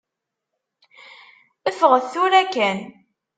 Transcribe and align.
Ffɣet 1.75 2.05
tura 2.13 2.41
kan. 2.53 2.79